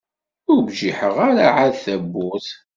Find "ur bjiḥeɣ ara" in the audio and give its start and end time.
0.51-1.45